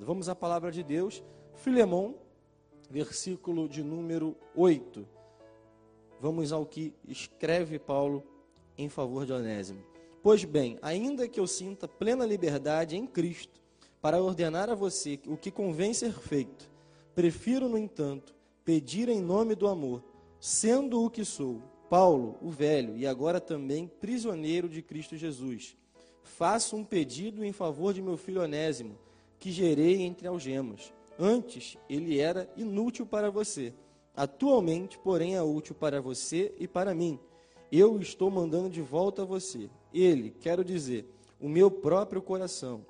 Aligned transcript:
Vamos 0.00 0.28
à 0.28 0.34
palavra 0.34 0.70
de 0.70 0.80
Deus, 0.84 1.24
Filemão, 1.54 2.14
versículo 2.88 3.68
de 3.68 3.82
número 3.82 4.36
8. 4.54 5.04
Vamos 6.20 6.52
ao 6.52 6.64
que 6.64 6.94
escreve 7.04 7.76
Paulo 7.76 8.22
em 8.78 8.88
favor 8.88 9.26
de 9.26 9.32
Onésimo. 9.32 9.82
Pois 10.22 10.44
bem, 10.44 10.78
ainda 10.80 11.26
que 11.26 11.40
eu 11.40 11.48
sinta 11.48 11.88
plena 11.88 12.24
liberdade 12.24 12.96
em 12.96 13.08
Cristo 13.08 13.60
para 14.00 14.22
ordenar 14.22 14.70
a 14.70 14.74
você 14.76 15.18
o 15.26 15.36
que 15.36 15.50
convém 15.50 15.92
ser 15.92 16.12
feito, 16.12 16.70
prefiro, 17.12 17.68
no 17.68 17.76
entanto, 17.76 18.36
pedir 18.64 19.08
em 19.08 19.20
nome 19.20 19.56
do 19.56 19.66
amor, 19.66 20.00
sendo 20.38 21.04
o 21.04 21.10
que 21.10 21.24
sou, 21.24 21.60
Paulo, 21.90 22.38
o 22.40 22.50
velho, 22.50 22.96
e 22.96 23.04
agora 23.04 23.40
também 23.40 23.88
prisioneiro 23.88 24.68
de 24.68 24.80
Cristo 24.80 25.16
Jesus. 25.16 25.76
Faço 26.22 26.76
um 26.76 26.84
pedido 26.84 27.44
em 27.44 27.52
favor 27.52 27.92
de 27.92 28.00
meu 28.00 28.16
filho 28.16 28.42
Onésimo 28.42 29.05
que 29.38 29.50
gerei 29.50 30.02
entre 30.02 30.26
algemas. 30.26 30.92
Antes 31.18 31.76
ele 31.88 32.18
era 32.20 32.50
inútil 32.56 33.06
para 33.06 33.30
você. 33.30 33.72
Atualmente, 34.14 34.98
porém, 34.98 35.34
é 35.36 35.42
útil 35.42 35.74
para 35.74 36.00
você 36.00 36.54
e 36.58 36.66
para 36.66 36.94
mim. 36.94 37.18
Eu 37.70 38.00
estou 38.00 38.30
mandando 38.30 38.70
de 38.70 38.80
volta 38.80 39.22
a 39.22 39.26
você. 39.26 39.68
Ele, 39.92 40.30
quero 40.30 40.64
dizer, 40.64 41.06
o 41.40 41.48
meu 41.48 41.70
próprio 41.70 42.22
coração. 42.22 42.84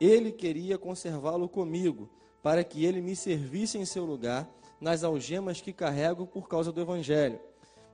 Ele 0.00 0.32
queria 0.32 0.78
conservá-lo 0.78 1.48
comigo, 1.48 2.08
para 2.42 2.64
que 2.64 2.84
ele 2.84 3.00
me 3.00 3.14
servisse 3.14 3.78
em 3.78 3.84
seu 3.84 4.04
lugar 4.04 4.50
nas 4.80 5.04
algemas 5.04 5.60
que 5.60 5.72
carrego 5.72 6.26
por 6.26 6.48
causa 6.48 6.72
do 6.72 6.80
Evangelho. 6.80 7.38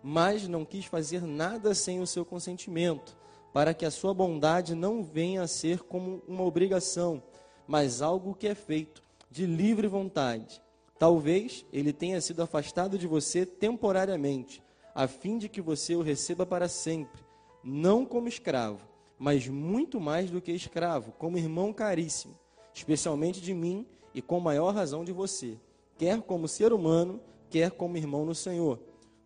Mas 0.03 0.49
não 0.49 0.65
quis 0.65 0.87
fazer 0.87 1.23
nada 1.23 1.75
sem 1.75 2.01
o 2.01 2.07
seu 2.07 2.25
consentimento, 2.25 3.15
para 3.53 3.75
que 3.75 3.85
a 3.85 3.91
sua 3.91 4.15
bondade 4.15 4.75
não 4.75 5.03
venha 5.03 5.43
a 5.43 5.47
ser 5.47 5.81
como 5.81 6.23
uma 6.27 6.45
obrigação 6.45 7.23
mas 7.69 8.01
algo 8.01 8.35
que 8.35 8.49
é 8.49 8.55
feito 8.55 9.03
de 9.31 9.45
livre 9.45 9.87
vontade. 9.87 10.63
Talvez 10.99 11.67
ele 11.71 11.93
tenha 11.93 12.21
sido 12.21 12.43
afastado 12.43 12.99
de 12.99 13.07
você 13.07 13.45
temporariamente, 13.45 14.63
a 14.95 15.07
fim 15.07 15.37
de 15.37 15.49
que 15.49 15.61
você 15.61 15.95
o 15.95 16.03
receba 16.03 16.47
para 16.47 16.67
sempre, 16.67 17.23
não 17.63 18.07
como 18.07 18.27
escravo, 18.27 18.89
mas 19.19 19.47
muito 19.47 20.01
mais 20.01 20.31
do 20.31 20.41
que 20.41 20.51
escravo, 20.51 21.13
como 21.13 21.39
irmão 21.39 21.73
caríssimo, 21.73 22.35
especialmente 22.73 23.41
de 23.41 23.53
mim 23.53 23.87
e 24.15 24.23
com 24.23 24.41
maior 24.41 24.75
razão 24.75 25.05
de 25.05 25.13
você, 25.13 25.59
quer 25.99 26.23
como 26.23 26.49
ser 26.49 26.73
humano, 26.73 27.21
quer 27.51 27.71
como 27.71 27.97
irmão 27.97 28.25
no 28.25 28.35
Senhor. 28.35 28.81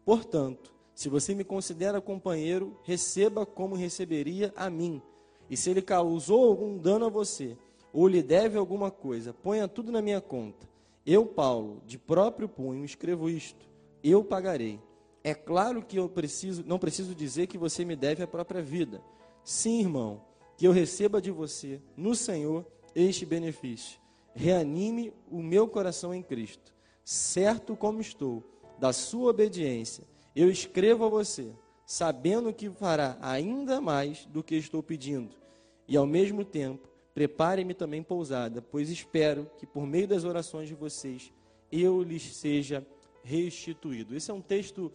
Portanto, 0.04 0.74
se 0.94 1.08
você 1.08 1.34
me 1.34 1.44
considera 1.44 2.00
companheiro, 2.00 2.76
receba 2.82 3.46
como 3.46 3.76
receberia 3.76 4.52
a 4.56 4.68
mim. 4.68 5.00
E 5.48 5.56
se 5.56 5.70
ele 5.70 5.80
causou 5.80 6.44
algum 6.44 6.76
dano 6.76 7.06
a 7.06 7.08
você, 7.08 7.56
ou 7.92 8.08
lhe 8.08 8.22
deve 8.22 8.56
alguma 8.56 8.90
coisa, 8.90 9.32
ponha 9.32 9.68
tudo 9.68 9.92
na 9.92 10.00
minha 10.00 10.20
conta. 10.20 10.68
Eu, 11.04 11.26
Paulo, 11.26 11.82
de 11.86 11.98
próprio 11.98 12.48
punho, 12.48 12.84
escrevo 12.84 13.28
isto: 13.28 13.68
eu 14.02 14.24
pagarei. 14.24 14.80
É 15.24 15.34
claro 15.34 15.82
que 15.82 15.96
eu 15.96 16.08
preciso, 16.08 16.64
não 16.66 16.78
preciso 16.78 17.14
dizer 17.14 17.46
que 17.46 17.58
você 17.58 17.84
me 17.84 17.94
deve 17.94 18.22
a 18.22 18.26
própria 18.26 18.62
vida. 18.62 19.02
Sim, 19.44 19.80
irmão, 19.80 20.24
que 20.56 20.66
eu 20.66 20.72
receba 20.72 21.20
de 21.20 21.30
você, 21.30 21.80
no 21.96 22.14
Senhor, 22.14 22.66
este 22.94 23.24
benefício. 23.24 24.00
Reanime 24.34 25.12
o 25.30 25.42
meu 25.42 25.68
coração 25.68 26.14
em 26.14 26.22
Cristo. 26.22 26.74
Certo 27.04 27.76
como 27.76 28.00
estou, 28.00 28.42
da 28.78 28.92
sua 28.92 29.30
obediência, 29.30 30.04
eu 30.34 30.50
escrevo 30.50 31.04
a 31.04 31.08
você, 31.08 31.52
sabendo 31.84 32.52
que 32.52 32.70
fará 32.70 33.18
ainda 33.20 33.80
mais 33.80 34.24
do 34.26 34.42
que 34.42 34.54
estou 34.54 34.82
pedindo, 34.82 35.36
e 35.86 35.96
ao 35.96 36.06
mesmo 36.06 36.44
tempo 36.44 36.88
Prepare-me 37.14 37.74
também 37.74 38.02
pousada, 38.02 38.62
pois 38.62 38.88
espero 38.88 39.50
que 39.58 39.66
por 39.66 39.86
meio 39.86 40.08
das 40.08 40.24
orações 40.24 40.68
de 40.68 40.74
vocês 40.74 41.32
eu 41.70 42.02
lhes 42.02 42.36
seja 42.36 42.86
restituído. 43.22 44.16
Esse 44.16 44.30
é 44.30 44.34
um 44.34 44.40
texto 44.40 44.92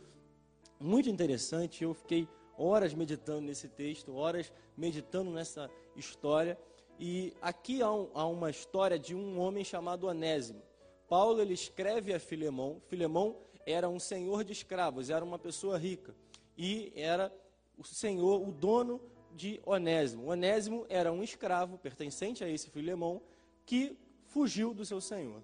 muito 0.79 1.09
interessante. 1.09 1.83
Eu 1.83 1.93
fiquei 1.93 2.27
horas 2.57 2.93
meditando 2.93 3.41
nesse 3.41 3.67
texto, 3.67 4.15
horas 4.15 4.51
meditando 4.75 5.31
nessa 5.31 5.69
história. 5.95 6.57
E 6.99 7.33
aqui 7.41 7.81
há, 7.81 7.91
um, 7.91 8.09
há 8.13 8.25
uma 8.25 8.49
história 8.49 8.97
de 8.97 9.15
um 9.15 9.39
homem 9.39 9.63
chamado 9.63 10.07
Onésimo. 10.07 10.61
Paulo 11.07 11.41
ele 11.41 11.53
escreve 11.53 12.13
a 12.13 12.19
Filemão. 12.19 12.81
Filemão 12.87 13.35
era 13.65 13.87
um 13.87 13.99
senhor 13.99 14.43
de 14.43 14.53
escravos, 14.53 15.09
era 15.09 15.23
uma 15.23 15.37
pessoa 15.37 15.77
rica 15.77 16.15
e 16.57 16.91
era 16.95 17.31
o 17.77 17.83
senhor, 17.83 18.41
o 18.47 18.51
dono 18.51 18.99
de 19.37 19.61
Onésimo. 19.65 20.27
Onésimo 20.27 20.85
era 20.89 21.13
um 21.13 21.21
escravo 21.21 21.77
pertencente 21.77 22.43
a 22.43 22.49
esse 22.49 22.69
Filemão 22.69 23.21
que 23.65 23.95
fugiu 24.25 24.73
do 24.73 24.83
seu 24.83 24.99
senhor. 24.99 25.41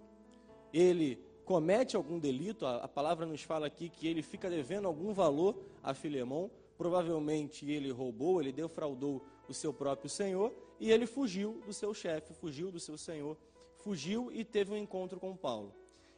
Ele 0.73 1.23
comete 1.45 1.95
algum 1.95 2.17
delito, 2.17 2.65
a, 2.65 2.87
palavra 2.87 3.25
nos 3.25 3.43
fala 3.43 3.67
aqui 3.67 3.89
que 3.89 4.07
ele 4.07 4.23
fica 4.23 4.49
devendo 4.49 4.87
algum 4.87 5.13
valor 5.13 5.55
a 5.83 5.93
Filemão, 5.93 6.49
provavelmente 6.77 7.69
ele 7.69 7.91
roubou, 7.91 8.41
ele 8.41 8.51
defraudou 8.51 9.23
o 9.47 9.53
seu 9.53 9.71
próprio 9.71 10.09
senhor 10.09 10.51
e 10.79 10.91
ele 10.91 11.05
fugiu 11.05 11.61
do 11.65 11.71
seu 11.71 11.93
chefe, 11.93 12.33
fugiu 12.33 12.71
do 12.71 12.79
seu 12.79 12.97
senhor, 12.97 13.37
fugiu 13.75 14.31
e 14.31 14.43
teve 14.43 14.73
um 14.73 14.77
encontro 14.77 15.19
com 15.19 15.35
Paulo. 15.35 15.73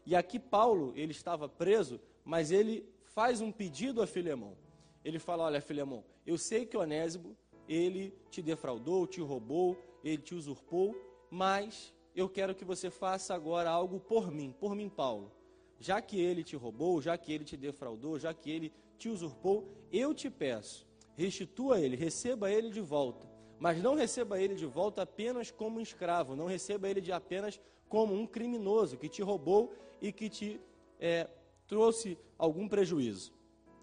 E 0.06 0.16
aqui 0.16 0.40
Paulo, 0.40 0.94
ele 0.96 1.12
estava 1.12 1.50
preso, 1.50 2.00
mas 2.24 2.52
ele 2.52 2.88
faz 3.04 3.42
um 3.42 3.52
pedido 3.52 4.02
a 4.02 4.08
Filemão. 4.08 4.56
Ele 5.04 5.20
fala: 5.20 5.44
Olha, 5.44 5.62
Filemão, 5.62 6.04
eu 6.26 6.38
sei 6.38 6.66
que 6.66 6.78
Onésimo 6.78 7.36
ele 7.68 8.14
te 8.30 8.42
defraudou, 8.42 9.08
te 9.08 9.22
roubou, 9.22 9.78
ele 10.04 10.22
te 10.22 10.36
usurpou, 10.36 10.96
mas 11.30 11.94
eu 12.16 12.30
quero 12.30 12.56
que 12.56 12.64
você 12.64 12.90
faça 12.90 13.34
agora 13.34 13.70
algo 13.70 14.00
por 14.00 14.32
mim, 14.32 14.54
por 14.58 14.76
mim, 14.76 14.90
Paulo. 14.90 15.32
Já 15.80 16.02
que 16.02 16.20
ele 16.20 16.44
te 16.44 16.56
roubou, 16.56 17.02
já 17.02 17.18
que 17.18 17.34
ele 17.34 17.44
te 17.44 17.58
defraudou, 17.58 18.18
já 18.18 18.34
que 18.34 18.50
ele 18.50 18.72
te 18.98 19.10
usurpou, 19.10 19.68
eu 19.92 20.14
te 20.14 20.30
peço, 20.30 20.88
restitua 21.16 21.80
ele, 21.82 21.96
receba 21.96 22.50
ele 22.50 22.70
de 22.70 22.82
volta. 22.82 23.28
Mas 23.60 23.82
não 23.82 23.96
receba 23.96 24.40
ele 24.40 24.56
de 24.56 24.66
volta 24.66 25.02
apenas 25.02 25.52
como 25.52 25.80
um 25.80 25.82
escravo, 25.82 26.36
não 26.36 26.46
receba 26.46 26.90
ele 26.90 27.02
de 27.02 27.12
apenas 27.12 27.60
como 27.90 28.14
um 28.14 28.26
criminoso 28.26 28.98
que 28.98 29.10
te 29.10 29.22
roubou 29.22 29.74
e 30.02 30.12
que 30.12 30.30
te 30.30 30.60
é, 31.00 31.28
trouxe 31.68 32.18
algum 32.38 32.68
prejuízo. 32.68 33.34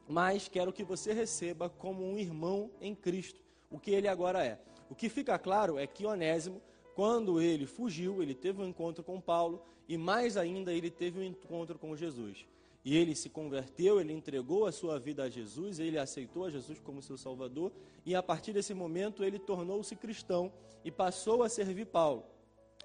Mas 0.09 0.49
quero 0.49 0.73
que 0.73 0.85
você 0.85 1.13
receba 1.13 1.69
como 1.69 2.05
um 2.05 2.19
irmão 2.19 2.71
em 2.81 2.95
Cristo 2.95 3.42
o 3.73 3.79
que 3.79 3.91
ele 3.91 4.07
agora 4.07 4.45
é. 4.45 4.59
O 4.91 4.95
que 4.95 5.09
fica 5.09 5.39
claro 5.39 5.79
é 5.79 5.87
que 5.87 6.05
Onésimo, 6.05 6.61
quando 6.95 7.41
ele 7.41 7.67
fugiu, 7.67 8.23
ele 8.23 8.35
teve 8.35 8.61
um 8.61 8.69
encontro 8.69 9.03
com 9.03 9.21
Paulo 9.21 9.63
e 9.89 9.97
mais 9.97 10.37
ainda 10.37 10.73
ele 10.73 10.91
teve 10.91 11.19
um 11.19 11.25
encontro 11.25 11.79
com 11.79 11.97
Jesus. 11.97 12.47
E 12.85 12.97
ele 12.97 13.15
se 13.15 13.31
converteu, 13.31 14.01
ele 14.01 14.13
entregou 14.13 14.67
a 14.67 14.73
sua 14.73 14.99
vida 14.99 15.23
a 15.23 15.31
Jesus, 15.31 15.79
ele 15.79 15.99
aceitou 15.99 16.45
a 16.45 16.51
Jesus 16.51 16.81
como 16.81 17.01
seu 17.01 17.17
Salvador, 17.17 17.73
e 18.05 18.15
a 18.15 18.23
partir 18.23 18.53
desse 18.53 18.75
momento 18.75 19.25
ele 19.25 19.39
tornou-se 19.39 19.95
cristão 19.95 20.53
e 20.85 20.91
passou 20.91 21.43
a 21.43 21.49
servir 21.49 21.87
Paulo. 21.87 22.25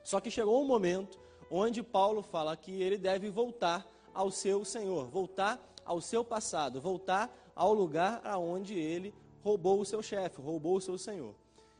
Só 0.03 0.19
que 0.21 0.31
chegou 0.31 0.61
um 0.61 0.67
momento 0.67 1.19
onde 1.49 1.81
Paulo 1.81 2.21
fala 2.21 2.55
que 2.55 2.81
ele 2.81 2.97
deve 2.97 3.29
voltar 3.29 3.85
ao 4.13 4.29
seu 4.29 4.63
Senhor, 4.63 5.07
voltar 5.07 5.59
ao 5.83 5.99
seu 5.99 6.23
passado, 6.23 6.79
voltar 6.79 7.35
ao 7.55 7.73
lugar 7.73 8.21
aonde 8.23 8.75
ele 8.75 9.13
roubou 9.47 9.79
o 9.79 9.85
seu 9.85 10.01
chefe, 10.03 10.41
roubou 10.41 10.75
o 10.75 10.81
seu 10.81 10.97
senhor. 10.97 11.33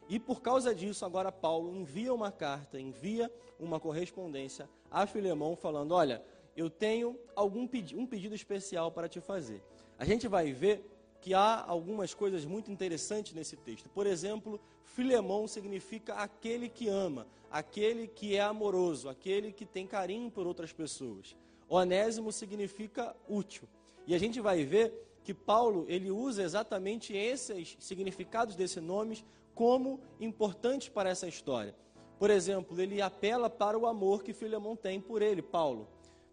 E 0.07 0.17
por 0.17 0.41
causa 0.41 0.73
disso, 0.73 1.03
agora 1.03 1.33
Paulo 1.33 1.75
envia 1.75 2.13
uma 2.13 2.31
carta, 2.31 2.79
envia 2.79 3.29
uma 3.59 3.78
correspondência 3.78 4.69
a 4.89 5.05
Filemão 5.05 5.53
falando: 5.53 5.91
Olha, 5.94 6.23
eu 6.56 6.69
tenho 6.69 7.19
algum 7.35 7.67
pedi 7.67 7.97
um 7.97 8.07
pedido 8.07 8.33
especial 8.33 8.89
para 8.89 9.09
te 9.09 9.19
fazer. 9.19 9.61
A 10.00 10.06
gente 10.06 10.29
vai 10.29 10.53
ver 10.53 10.81
que 11.19 11.33
há 11.33 11.66
algumas 11.67 12.13
coisas 12.13 12.45
muito 12.45 12.72
interessantes 12.72 13.33
nesse 13.33 13.57
texto. 13.57 13.89
Por 13.89 14.07
exemplo, 14.07 14.61
Filemão 14.85 15.45
significa 15.45 16.13
aquele 16.13 16.69
que 16.69 16.88
ama, 16.88 17.27
aquele 17.51 18.07
que 18.07 18.33
é 18.33 18.41
amoroso, 18.41 19.09
aquele 19.09 19.51
que 19.51 19.66
tem 19.66 19.85
carinho 19.85 20.31
por 20.31 20.47
outras 20.47 20.71
pessoas. 20.71 21.36
Onésimo 21.68 22.31
significa 22.31 23.13
útil. 23.27 23.68
E 24.06 24.15
a 24.15 24.18
gente 24.18 24.39
vai 24.39 24.63
ver 24.63 25.06
que 25.27 25.33
Paulo 25.33 25.85
ele 25.89 26.09
usa 26.09 26.41
exatamente 26.41 27.13
esses 27.13 27.75
significados 27.81 28.56
desses 28.56 28.81
nomes 28.81 29.25
como 29.53 30.00
importantes 30.21 30.88
para 30.88 31.09
essa 31.09 31.27
história. 31.27 31.75
Por 32.18 32.29
exemplo, 32.29 32.79
ele 32.79 33.01
apela 33.01 33.50
para 33.50 33.77
o 33.77 33.85
amor 33.85 34.24
que 34.24 34.31
Filemão 34.31 34.74
tem 34.74 35.01
por 35.01 35.21
ele, 35.21 35.41
Paulo, 35.41 35.85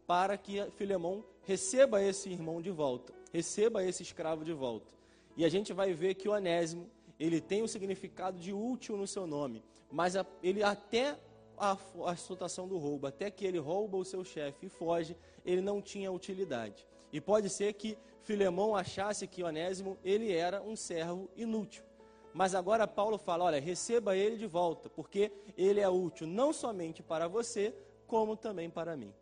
para 0.07 0.39
que 0.39 0.65
Filemão 0.77 1.25
receba 1.43 2.01
esse 2.01 2.31
irmão 2.31 2.63
de 2.63 2.71
volta, 2.71 3.13
receba 3.33 3.83
esse 3.83 4.05
escravo 4.05 4.45
de 4.45 4.53
volta. 4.53 4.87
E 5.37 5.45
a 5.45 5.49
gente 5.49 5.73
vai 5.73 5.93
ver 5.93 6.15
que 6.15 6.29
o 6.29 6.33
Onésimo, 6.33 6.89
ele 7.19 7.41
tem 7.41 7.65
o 7.65 7.69
significado 7.69 8.39
de 8.39 8.53
útil 8.53 8.97
no 8.97 9.09
seu 9.09 9.27
nome, 9.27 9.61
mas 9.91 10.15
ele 10.41 10.63
até 10.63 11.19
a, 11.59 11.77
a 12.07 12.15
situação 12.15 12.69
do 12.69 12.79
roubo, 12.79 13.09
até 13.09 13.29
que 13.29 13.45
ele 13.45 13.59
rouba 13.59 13.97
o 13.97 14.05
seu 14.05 14.25
chefe 14.25 14.67
e 14.67 14.69
foge, 14.69 15.17
ele 15.45 15.61
não 15.61 15.83
tinha 15.83 16.13
utilidade. 16.13 16.87
E 17.13 17.21
pode 17.21 17.49
ser 17.49 17.73
que 17.73 17.99
Filemão 18.25 18.75
achasse 18.75 19.27
que 19.27 19.45
Onésimo 19.45 19.99
ele 20.03 20.33
era 20.33 20.63
um 20.63 20.75
servo 20.75 21.31
inútil. 21.37 21.85
mas 22.33 22.55
agora 22.55 22.87
Paulo 22.87 23.19
fala: 23.19 23.45
olha, 23.45 23.61
receba 23.61 24.17
ele 24.17 24.37
de 24.37 24.47
volta, 24.47 24.89
porque 24.89 25.31
ele 25.57 25.81
é 25.81 25.89
útil 25.89 26.27
não 26.27 26.53
somente 26.53 27.03
para 27.03 27.29
você, 27.29 27.75
como 28.07 28.37
também 28.37 28.69
para 28.71 28.97
mim. 28.97 29.13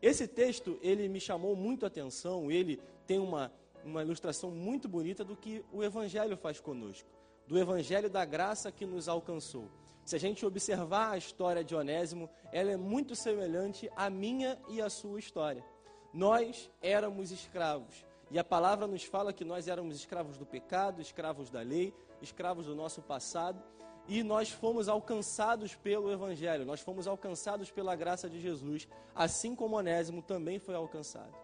Esse 0.00 0.26
texto, 0.26 0.78
ele 0.80 1.08
me 1.08 1.20
chamou 1.20 1.54
muito 1.54 1.84
a 1.84 1.88
atenção, 1.88 2.50
ele 2.50 2.80
tem 3.06 3.18
uma, 3.18 3.52
uma 3.84 4.02
ilustração 4.02 4.50
muito 4.50 4.88
bonita 4.88 5.24
do 5.24 5.36
que 5.36 5.64
o 5.72 5.82
Evangelho 5.82 6.36
faz 6.36 6.60
conosco, 6.60 7.08
do 7.46 7.58
Evangelho 7.58 8.08
da 8.08 8.24
graça 8.24 8.72
que 8.72 8.86
nos 8.86 9.08
alcançou. 9.08 9.68
Se 10.04 10.16
a 10.16 10.18
gente 10.18 10.44
observar 10.44 11.12
a 11.12 11.18
história 11.18 11.62
de 11.62 11.74
Onésimo, 11.74 12.28
ela 12.52 12.70
é 12.70 12.76
muito 12.76 13.14
semelhante 13.14 13.90
à 13.94 14.08
minha 14.10 14.58
e 14.68 14.80
à 14.80 14.88
sua 14.88 15.18
história. 15.18 15.64
Nós 16.12 16.70
éramos 16.80 17.30
escravos, 17.30 18.04
e 18.32 18.38
a 18.38 18.44
palavra 18.44 18.86
nos 18.86 19.04
fala 19.04 19.30
que 19.30 19.44
nós 19.44 19.68
éramos 19.68 19.94
escravos 19.94 20.38
do 20.38 20.46
pecado, 20.46 21.02
escravos 21.02 21.50
da 21.50 21.60
lei, 21.60 21.92
escravos 22.22 22.64
do 22.64 22.74
nosso 22.74 23.02
passado, 23.02 23.62
e 24.08 24.22
nós 24.22 24.48
fomos 24.48 24.88
alcançados 24.88 25.74
pelo 25.74 26.10
Evangelho, 26.10 26.64
nós 26.64 26.80
fomos 26.80 27.06
alcançados 27.06 27.70
pela 27.70 27.94
graça 27.94 28.30
de 28.30 28.40
Jesus, 28.40 28.88
assim 29.14 29.54
como 29.54 29.76
Onésimo 29.76 30.22
também 30.22 30.58
foi 30.58 30.74
alcançado. 30.74 31.34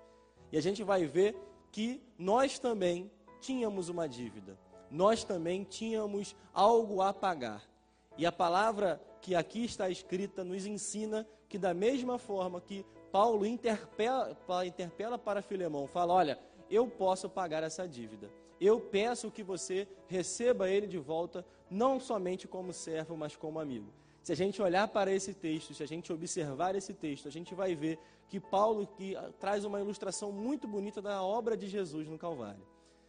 E 0.50 0.56
a 0.56 0.62
gente 0.62 0.82
vai 0.82 1.04
ver 1.04 1.36
que 1.70 2.02
nós 2.18 2.58
também 2.58 3.10
tínhamos 3.38 3.90
uma 3.90 4.08
dívida, 4.08 4.58
nós 4.90 5.22
também 5.22 5.64
tínhamos 5.64 6.34
algo 6.54 7.02
a 7.02 7.12
pagar. 7.12 7.68
E 8.16 8.24
a 8.24 8.32
palavra 8.32 8.98
que 9.20 9.34
aqui 9.34 9.62
está 9.62 9.90
escrita 9.90 10.42
nos 10.42 10.64
ensina 10.64 11.28
que, 11.50 11.58
da 11.58 11.74
mesma 11.74 12.18
forma 12.18 12.62
que 12.62 12.82
Paulo 13.12 13.44
interpela, 13.44 14.34
interpela 14.66 15.18
para 15.18 15.42
Filemão, 15.42 15.86
fala: 15.86 16.14
Olha, 16.14 16.38
eu 16.70 16.86
posso 16.86 17.28
pagar 17.28 17.62
essa 17.62 17.86
dívida. 17.86 18.30
Eu 18.60 18.80
peço 18.80 19.30
que 19.30 19.42
você 19.42 19.86
receba 20.06 20.68
ele 20.68 20.86
de 20.86 20.98
volta, 20.98 21.44
não 21.70 22.00
somente 22.00 22.48
como 22.48 22.72
servo, 22.72 23.16
mas 23.16 23.36
como 23.36 23.60
amigo. 23.60 23.92
Se 24.22 24.32
a 24.32 24.36
gente 24.36 24.60
olhar 24.60 24.88
para 24.88 25.12
esse 25.12 25.32
texto, 25.32 25.72
se 25.72 25.82
a 25.82 25.86
gente 25.86 26.12
observar 26.12 26.74
esse 26.74 26.92
texto, 26.92 27.28
a 27.28 27.30
gente 27.30 27.54
vai 27.54 27.74
ver 27.74 27.98
que 28.28 28.38
Paulo 28.38 28.86
que 28.86 29.16
ah, 29.16 29.30
traz 29.38 29.64
uma 29.64 29.80
ilustração 29.80 30.30
muito 30.30 30.66
bonita 30.66 31.00
da 31.00 31.22
obra 31.22 31.56
de 31.56 31.66
Jesus 31.66 32.08
no 32.08 32.18
Calvário. 32.18 32.66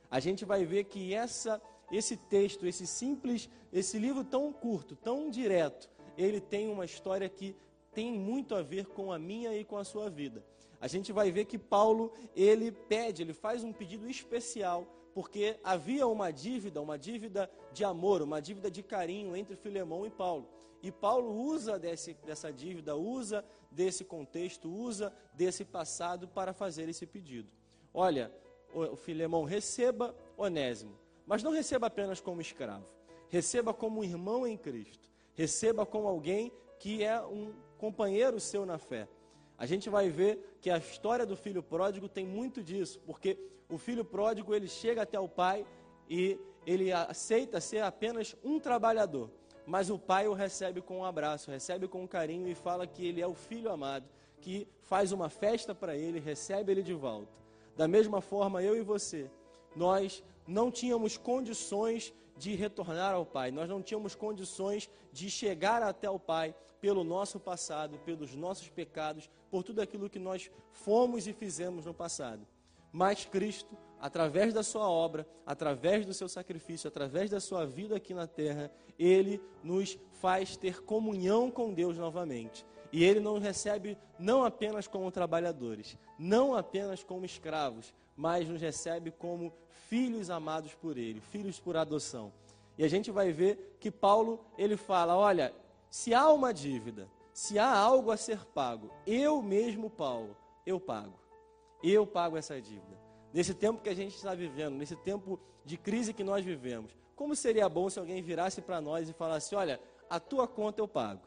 A 0.09 0.19
gente 0.19 0.45
vai 0.45 0.65
ver 0.65 0.85
que 0.85 1.13
essa 1.13 1.61
esse 1.91 2.15
texto, 2.15 2.67
esse 2.67 2.85
simples, 2.85 3.50
esse 3.73 3.97
livro 3.97 4.23
tão 4.23 4.53
curto, 4.53 4.95
tão 4.95 5.29
direto, 5.29 5.89
ele 6.17 6.39
tem 6.39 6.69
uma 6.69 6.85
história 6.85 7.27
que 7.27 7.56
tem 7.94 8.12
muito 8.12 8.56
a 8.56 8.62
ver 8.62 8.86
com 8.88 9.12
a 9.12 9.19
minha 9.19 9.56
e 9.56 9.63
com 9.63 9.77
a 9.77 9.83
sua 9.83 10.09
vida. 10.09 10.44
A 10.80 10.88
gente 10.88 11.12
vai 11.12 11.31
ver 11.31 11.45
que 11.45 11.57
Paulo, 11.57 12.13
ele 12.36 12.71
pede, 12.71 13.21
ele 13.21 13.33
faz 13.33 13.63
um 13.63 13.74
pedido 13.74 14.09
especial, 14.09 14.88
porque 15.13 15.57
havia 15.63 16.07
uma 16.07 16.31
dívida, 16.31 16.81
uma 16.81 16.97
dívida 16.97 17.50
de 17.74 17.83
amor, 17.83 18.21
uma 18.21 18.41
dívida 18.41 18.71
de 18.71 18.81
carinho 18.81 19.36
entre 19.36 19.56
Filemão 19.56 20.06
e 20.06 20.09
Paulo. 20.09 20.47
E 20.81 20.91
Paulo 20.91 21.33
usa 21.33 21.77
desse, 21.77 22.13
dessa 22.25 22.53
dívida, 22.53 22.95
usa 22.95 23.44
desse 23.69 24.06
contexto, 24.06 24.69
usa 24.69 25.13
desse 25.33 25.65
passado 25.65 26.27
para 26.27 26.53
fazer 26.53 26.88
esse 26.88 27.06
pedido. 27.06 27.50
Olha, 27.94 28.31
o 28.74 28.95
Filemão, 28.95 29.44
receba 29.44 30.15
Onésimo 30.38 30.97
mas 31.30 31.44
não 31.44 31.51
receba 31.51 31.85
apenas 31.85 32.19
como 32.19 32.42
escravo. 32.42 32.88
Receba 33.27 33.71
como 33.71 34.03
irmão 34.03 34.47
em 34.47 34.57
Cristo. 34.57 35.07
Receba 35.35 35.85
como 35.85 36.07
alguém 36.07 36.51
que 36.80 37.03
é 37.03 37.21
um 37.21 37.53
companheiro 37.79 38.39
seu 38.39 38.65
na 38.65 38.77
fé. 38.77 39.07
A 39.57 39.65
gente 39.65 39.89
vai 39.89 40.09
ver 40.09 40.57
que 40.61 40.69
a 40.69 40.77
história 40.77 41.25
do 41.25 41.35
filho 41.35 41.63
pródigo 41.63 42.07
tem 42.07 42.25
muito 42.25 42.61
disso, 42.61 42.99
porque 43.05 43.39
o 43.69 43.77
filho 43.77 44.05
pródigo 44.05 44.53
ele 44.53 44.67
chega 44.67 45.01
até 45.01 45.19
o 45.19 45.27
pai 45.27 45.65
e 46.09 46.39
ele 46.65 46.91
aceita 46.91 47.59
ser 47.61 47.81
apenas 47.81 48.35
um 48.43 48.59
trabalhador, 48.59 49.29
mas 49.65 49.89
o 49.89 49.97
pai 49.97 50.27
o 50.27 50.33
recebe 50.33 50.81
com 50.81 50.99
um 50.99 51.05
abraço, 51.05 51.49
recebe 51.49 51.87
com 51.87 52.03
um 52.03 52.07
carinho 52.07 52.47
e 52.47 52.53
fala 52.53 52.85
que 52.85 53.05
ele 53.05 53.21
é 53.21 53.27
o 53.27 53.33
filho 53.33 53.71
amado, 53.71 54.07
que 54.41 54.67
faz 54.81 55.11
uma 55.11 55.29
festa 55.29 55.73
para 55.73 55.95
ele, 55.95 56.19
recebe 56.19 56.71
ele 56.71 56.83
de 56.83 56.93
volta. 56.93 57.31
Da 57.75 57.87
mesma 57.87 58.19
forma, 58.21 58.61
eu 58.61 58.75
e 58.75 58.81
você, 58.81 59.31
nós 59.75 60.23
não 60.45 60.69
tínhamos 60.69 61.17
condições 61.17 62.13
de 62.39 62.56
retornar 62.56 63.13
ao 63.13 63.25
Pai, 63.25 63.51
nós 63.51 63.69
não 63.69 63.81
tínhamos 63.81 64.15
condições 64.15 64.89
de 65.12 65.30
chegar 65.30 65.83
até 65.83 66.09
o 66.09 66.18
Pai 66.18 66.56
pelo 66.80 67.03
nosso 67.03 67.39
passado, 67.39 68.00
pelos 68.00 68.33
nossos 68.36 68.69
pecados, 68.69 69.30
por 69.51 69.63
tudo 69.63 69.81
aquilo 69.81 70.09
que 70.09 70.18
nós 70.18 70.50
fomos 70.71 71.27
e 71.27 71.33
fizemos 71.33 71.86
no 71.86 71.94
passado. 71.94 72.47
Mas 72.91 73.25
Cristo, 73.25 73.77
através 74.00 74.53
da 74.53 74.63
sua 74.63 74.89
obra, 74.89 75.27
através 75.45 76.06
do 76.06 76.13
seu 76.13 76.30
sacrifício, 76.30 76.88
através 76.88 77.30
da 77.30 77.39
sua 77.39 77.65
vida 77.65 77.97
aqui 77.97 78.13
na 78.13 78.25
terra, 78.25 78.71
ele 78.97 79.42
nos 79.62 80.00
faz 80.13 80.56
ter 80.56 80.81
comunhão 80.83 81.51
com 81.51 81.74
Deus 81.74 81.97
novamente. 81.97 82.65
E 82.92 83.03
ele 83.03 83.19
nos 83.19 83.44
recebe 83.44 83.97
não 84.18 84.44
apenas 84.44 84.88
como 84.88 85.12
trabalhadores, 85.12 85.97
não 86.18 86.56
apenas 86.56 87.03
como 87.03 87.25
escravos, 87.25 87.94
mas 88.19 88.50
nos 88.50 88.60
recebe 88.60 89.12
como 89.12 89.54
filhos 89.88 90.30
amados 90.30 90.74
por 90.74 90.98
ele, 90.98 91.21
filhos 91.21 91.57
por 91.57 91.77
adoção. 91.77 92.33
E 92.77 92.83
a 92.83 92.88
gente 92.89 93.10
vai 93.12 93.31
ver 93.31 93.77
que 93.80 93.89
Paulo, 93.89 94.44
ele 94.57 94.75
fala, 94.75 95.16
olha, 95.16 95.54
se 95.89 96.13
há 96.13 96.30
uma 96.30 96.54
dívida, 96.54 97.10
se 97.33 97.57
há 97.57 97.74
algo 97.74 98.12
a 98.12 98.18
ser 98.18 98.44
pago, 98.48 98.92
eu 99.07 99.42
mesmo, 99.42 99.89
Paulo, 99.89 100.36
eu 100.66 100.81
pago. 100.81 101.18
Eu 101.81 102.06
pago 102.06 102.36
essa 102.36 102.60
dívida. 102.60 103.00
Nesse 103.33 103.54
tempo 103.54 103.81
que 103.81 103.88
a 103.88 103.95
gente 103.95 104.13
está 104.13 104.36
vivendo, 104.36 104.75
nesse 104.75 104.98
tempo 104.98 105.39
de 105.63 105.77
crise 105.77 106.13
que 106.13 106.24
nós 106.24 106.44
vivemos, 106.44 106.92
como 107.16 107.33
seria 107.38 107.69
bom 107.69 107.89
se 107.89 108.00
alguém 108.00 108.21
virasse 108.21 108.62
para 108.62 108.81
nós 108.81 109.07
e 109.07 109.13
falasse: 109.13 109.56
Olha, 109.56 109.80
a 110.10 110.19
tua 110.19 110.45
conta 110.45 110.81
eu 110.81 110.89
pago, 110.89 111.21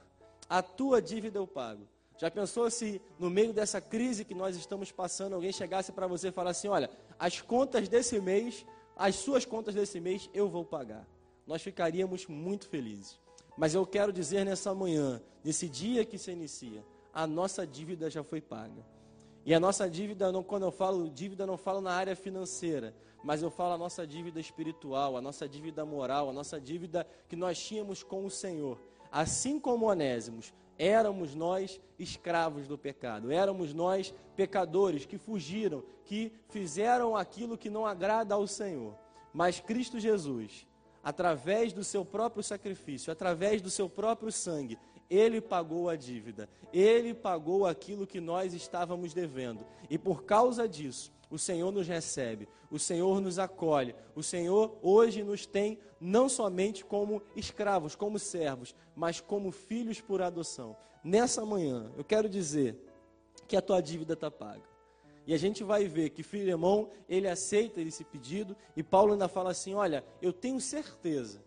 a 0.46 0.60
tua 0.62 1.00
dívida 1.00 1.38
eu 1.38 1.46
pago. 1.46 1.88
Já 2.18 2.30
pensou 2.30 2.70
se 2.70 3.00
no 3.18 3.28
meio 3.28 3.52
dessa 3.52 3.80
crise 3.80 4.24
que 4.24 4.34
nós 4.34 4.56
estamos 4.56 4.92
passando, 4.92 5.34
alguém 5.34 5.52
chegasse 5.52 5.92
para 5.92 6.06
você 6.06 6.28
e 6.28 6.32
falasse 6.32 6.60
assim: 6.60 6.68
olha, 6.68 6.90
as 7.18 7.40
contas 7.40 7.88
desse 7.88 8.20
mês, 8.20 8.64
as 8.96 9.16
suas 9.16 9.44
contas 9.44 9.74
desse 9.74 10.00
mês 10.00 10.30
eu 10.32 10.48
vou 10.48 10.64
pagar. 10.64 11.06
Nós 11.46 11.62
ficaríamos 11.62 12.26
muito 12.26 12.68
felizes. 12.68 13.18
Mas 13.56 13.74
eu 13.74 13.86
quero 13.86 14.12
dizer 14.12 14.44
nessa 14.44 14.74
manhã, 14.74 15.20
nesse 15.44 15.68
dia 15.68 16.04
que 16.04 16.16
se 16.16 16.30
inicia, 16.30 16.84
a 17.12 17.26
nossa 17.26 17.66
dívida 17.66 18.08
já 18.08 18.22
foi 18.22 18.40
paga. 18.40 18.86
E 19.44 19.52
a 19.52 19.60
nossa 19.60 19.90
dívida, 19.90 20.30
não, 20.30 20.42
quando 20.42 20.62
eu 20.62 20.70
falo 20.70 21.10
dívida, 21.10 21.44
não 21.44 21.56
falo 21.56 21.80
na 21.80 21.92
área 21.92 22.14
financeira, 22.14 22.94
mas 23.24 23.42
eu 23.42 23.50
falo 23.50 23.74
a 23.74 23.78
nossa 23.78 24.06
dívida 24.06 24.40
espiritual, 24.40 25.16
a 25.16 25.20
nossa 25.20 25.48
dívida 25.48 25.84
moral, 25.84 26.30
a 26.30 26.32
nossa 26.32 26.60
dívida 26.60 27.06
que 27.28 27.36
nós 27.36 27.58
tínhamos 27.58 28.02
com 28.02 28.24
o 28.24 28.30
Senhor. 28.30 28.80
Assim 29.10 29.58
como 29.58 29.86
Onésimos, 29.86 30.54
éramos 30.78 31.34
nós 31.34 31.80
escravos 31.98 32.66
do 32.66 32.76
pecado, 32.76 33.30
éramos 33.30 33.72
nós 33.72 34.14
pecadores 34.36 35.04
que 35.04 35.18
fugiram, 35.18 35.82
que 36.04 36.32
fizeram 36.48 37.16
aquilo 37.16 37.58
que 37.58 37.70
não 37.70 37.86
agrada 37.86 38.34
ao 38.34 38.46
Senhor. 38.46 38.94
Mas 39.32 39.60
Cristo 39.60 39.98
Jesus, 39.98 40.66
através 41.02 41.72
do 41.72 41.82
seu 41.82 42.04
próprio 42.04 42.42
sacrifício, 42.42 43.12
através 43.12 43.60
do 43.62 43.70
seu 43.70 43.88
próprio 43.88 44.30
sangue, 44.30 44.78
ele 45.14 45.40
pagou 45.40 45.90
a 45.90 45.96
dívida, 45.96 46.48
ele 46.72 47.12
pagou 47.12 47.66
aquilo 47.66 48.06
que 48.06 48.20
nós 48.20 48.54
estávamos 48.54 49.12
devendo. 49.12 49.64
E 49.90 49.98
por 49.98 50.24
causa 50.24 50.66
disso, 50.66 51.12
o 51.30 51.38
Senhor 51.38 51.70
nos 51.70 51.86
recebe, 51.86 52.48
o 52.70 52.78
Senhor 52.78 53.20
nos 53.20 53.38
acolhe, 53.38 53.94
o 54.14 54.22
Senhor 54.22 54.78
hoje 54.82 55.22
nos 55.22 55.44
tem 55.44 55.78
não 56.00 56.28
somente 56.28 56.84
como 56.84 57.22
escravos, 57.36 57.94
como 57.94 58.18
servos, 58.18 58.74
mas 58.96 59.20
como 59.20 59.52
filhos 59.52 60.00
por 60.00 60.22
adoção. 60.22 60.76
Nessa 61.04 61.44
manhã, 61.44 61.92
eu 61.96 62.04
quero 62.04 62.28
dizer 62.28 62.76
que 63.46 63.56
a 63.56 63.62
tua 63.62 63.80
dívida 63.80 64.14
está 64.14 64.30
paga. 64.30 64.72
E 65.26 65.34
a 65.34 65.38
gente 65.38 65.62
vai 65.62 65.86
ver 65.86 66.10
que 66.10 66.22
Filemão, 66.22 66.88
ele 67.08 67.28
aceita 67.28 67.80
esse 67.80 68.02
pedido, 68.02 68.56
e 68.76 68.82
Paulo 68.82 69.12
ainda 69.12 69.28
fala 69.28 69.50
assim: 69.50 69.74
Olha, 69.74 70.04
eu 70.20 70.32
tenho 70.32 70.60
certeza 70.60 71.40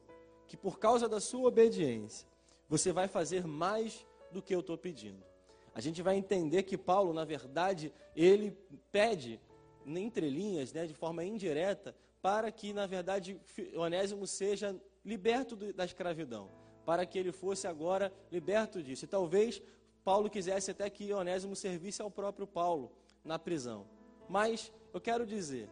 que 0.47 0.55
por 0.55 0.79
causa 0.79 1.09
da 1.09 1.19
sua 1.19 1.47
obediência, 1.47 2.27
você 2.67 2.91
vai 2.91 3.07
fazer 3.07 3.45
mais 3.45 4.05
do 4.31 4.41
que 4.41 4.53
eu 4.53 4.59
estou 4.59 4.77
pedindo. 4.77 5.23
A 5.73 5.81
gente 5.81 6.01
vai 6.01 6.15
entender 6.15 6.63
que 6.63 6.77
Paulo, 6.77 7.13
na 7.13 7.25
verdade, 7.25 7.93
ele 8.15 8.57
pede 8.91 9.39
entre 9.85 10.29
linhas, 10.29 10.73
né, 10.73 10.87
de 10.87 10.93
forma 10.93 11.23
indireta, 11.23 11.95
para 12.21 12.51
que, 12.51 12.73
na 12.73 12.87
verdade, 12.87 13.39
Onésimo 13.75 14.25
seja 14.25 14.75
liberto 15.03 15.55
da 15.73 15.85
escravidão, 15.85 16.49
para 16.85 17.05
que 17.05 17.19
ele 17.19 17.31
fosse 17.31 17.67
agora 17.67 18.11
liberto 18.31 18.81
disso. 18.81 19.05
E 19.05 19.07
talvez 19.07 19.61
Paulo 20.03 20.29
quisesse 20.29 20.71
até 20.71 20.89
que 20.89 21.13
Onésimo 21.13 21.55
servisse 21.55 22.01
ao 22.01 22.09
próprio 22.09 22.47
Paulo 22.47 22.91
na 23.23 23.37
prisão. 23.37 23.85
Mas 24.27 24.71
eu 24.93 24.99
quero 24.99 25.25
dizer 25.25 25.69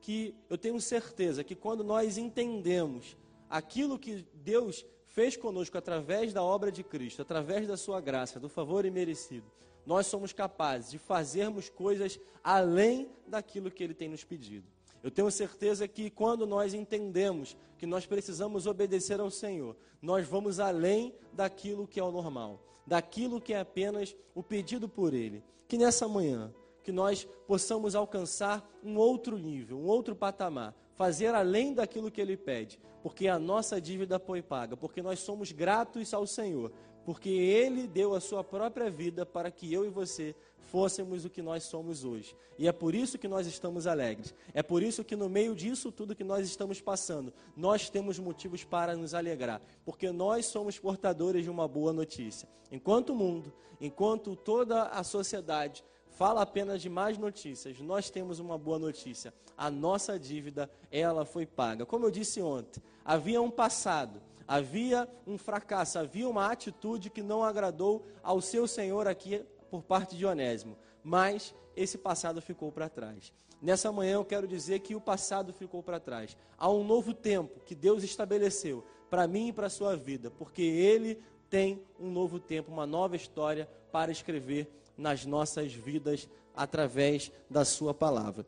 que 0.00 0.34
eu 0.50 0.58
tenho 0.58 0.80
certeza 0.80 1.42
que 1.42 1.54
quando 1.54 1.82
nós 1.82 2.18
entendemos 2.18 3.16
aquilo 3.48 3.98
que 3.98 4.26
Deus 4.34 4.84
fez 5.14 5.36
conosco 5.36 5.78
através 5.78 6.32
da 6.32 6.42
obra 6.42 6.72
de 6.72 6.82
Cristo, 6.82 7.22
através 7.22 7.68
da 7.68 7.76
sua 7.76 8.00
graça, 8.00 8.40
do 8.40 8.48
favor 8.48 8.84
imerecido, 8.84 9.46
nós 9.86 10.08
somos 10.08 10.32
capazes 10.32 10.90
de 10.90 10.98
fazermos 10.98 11.70
coisas 11.70 12.18
além 12.42 13.08
daquilo 13.24 13.70
que 13.70 13.84
Ele 13.84 13.94
tem 13.94 14.08
nos 14.08 14.24
pedido. 14.24 14.66
Eu 15.04 15.12
tenho 15.12 15.30
certeza 15.30 15.86
que 15.86 16.10
quando 16.10 16.46
nós 16.46 16.74
entendemos 16.74 17.56
que 17.78 17.86
nós 17.86 18.06
precisamos 18.06 18.66
obedecer 18.66 19.20
ao 19.20 19.30
Senhor, 19.30 19.76
nós 20.02 20.26
vamos 20.26 20.58
além 20.58 21.14
daquilo 21.32 21.86
que 21.86 22.00
é 22.00 22.02
o 22.02 22.10
normal, 22.10 22.60
daquilo 22.84 23.40
que 23.40 23.54
é 23.54 23.60
apenas 23.60 24.16
o 24.34 24.42
pedido 24.42 24.88
por 24.88 25.14
Ele. 25.14 25.44
Que 25.68 25.78
nessa 25.78 26.08
manhã, 26.08 26.52
que 26.82 26.90
nós 26.90 27.24
possamos 27.46 27.94
alcançar 27.94 28.68
um 28.82 28.96
outro 28.96 29.38
nível, 29.38 29.78
um 29.78 29.86
outro 29.86 30.16
patamar, 30.16 30.74
fazer 30.94 31.34
além 31.34 31.74
daquilo 31.74 32.10
que 32.10 32.20
Ele 32.20 32.36
pede, 32.36 32.78
porque 33.02 33.28
a 33.28 33.38
nossa 33.38 33.80
dívida 33.80 34.18
foi 34.18 34.42
paga, 34.42 34.76
porque 34.76 35.02
nós 35.02 35.20
somos 35.20 35.52
gratos 35.52 36.14
ao 36.14 36.26
Senhor, 36.26 36.72
porque 37.04 37.28
Ele 37.28 37.86
deu 37.86 38.14
a 38.14 38.20
Sua 38.20 38.42
própria 38.42 38.90
vida 38.90 39.26
para 39.26 39.50
que 39.50 39.72
eu 39.72 39.84
e 39.84 39.90
você 39.90 40.34
fôssemos 40.74 41.24
o 41.24 41.30
que 41.30 41.42
nós 41.42 41.62
somos 41.64 42.04
hoje. 42.04 42.34
E 42.58 42.66
é 42.66 42.72
por 42.72 42.94
isso 42.94 43.18
que 43.18 43.28
nós 43.28 43.46
estamos 43.46 43.86
alegres. 43.86 44.34
É 44.52 44.62
por 44.62 44.82
isso 44.82 45.04
que 45.04 45.14
no 45.14 45.28
meio 45.28 45.54
disso 45.54 45.92
tudo 45.92 46.16
que 46.16 46.24
nós 46.24 46.46
estamos 46.46 46.80
passando, 46.80 47.32
nós 47.56 47.88
temos 47.88 48.18
motivos 48.18 48.64
para 48.64 48.96
nos 48.96 49.14
alegrar, 49.14 49.60
porque 49.84 50.10
nós 50.10 50.46
somos 50.46 50.78
portadores 50.78 51.44
de 51.44 51.50
uma 51.50 51.68
boa 51.68 51.92
notícia. 51.92 52.48
Enquanto 52.72 53.10
o 53.10 53.14
mundo, 53.14 53.52
enquanto 53.80 54.34
toda 54.34 54.84
a 54.84 55.04
sociedade 55.04 55.84
fala 56.14 56.42
apenas 56.42 56.80
de 56.80 56.88
más 56.88 57.18
notícias, 57.18 57.78
nós 57.80 58.08
temos 58.08 58.38
uma 58.38 58.56
boa 58.56 58.78
notícia. 58.78 59.34
A 59.56 59.70
nossa 59.70 60.18
dívida, 60.18 60.70
ela 60.90 61.24
foi 61.24 61.44
paga. 61.44 61.84
Como 61.84 62.06
eu 62.06 62.10
disse 62.10 62.40
ontem, 62.40 62.82
havia 63.04 63.42
um 63.42 63.50
passado, 63.50 64.22
havia 64.46 65.08
um 65.26 65.36
fracasso, 65.36 65.98
havia 65.98 66.28
uma 66.28 66.50
atitude 66.50 67.10
que 67.10 67.22
não 67.22 67.42
agradou 67.42 68.06
ao 68.22 68.40
seu 68.40 68.66
Senhor 68.66 69.08
aqui 69.08 69.44
por 69.70 69.82
parte 69.82 70.16
de 70.16 70.24
Onésimo, 70.24 70.76
mas 71.02 71.54
esse 71.76 71.98
passado 71.98 72.40
ficou 72.40 72.70
para 72.70 72.88
trás. 72.88 73.32
Nessa 73.60 73.90
manhã 73.90 74.14
eu 74.14 74.24
quero 74.24 74.46
dizer 74.46 74.80
que 74.80 74.94
o 74.94 75.00
passado 75.00 75.52
ficou 75.52 75.82
para 75.82 75.98
trás. 75.98 76.36
Há 76.56 76.70
um 76.70 76.84
novo 76.84 77.12
tempo 77.12 77.60
que 77.64 77.74
Deus 77.74 78.04
estabeleceu 78.04 78.84
para 79.10 79.26
mim 79.26 79.48
e 79.48 79.52
para 79.52 79.66
a 79.66 79.70
sua 79.70 79.96
vida, 79.96 80.30
porque 80.30 80.62
Ele 80.62 81.18
tem 81.50 81.82
um 81.98 82.10
novo 82.10 82.38
tempo, 82.38 82.70
uma 82.70 82.86
nova 82.86 83.16
história 83.16 83.68
para 83.90 84.12
escrever 84.12 84.68
nas 84.96 85.24
nossas 85.24 85.72
vidas 85.72 86.28
através 86.54 87.32
da 87.50 87.64
Sua 87.64 87.92
palavra. 87.92 88.46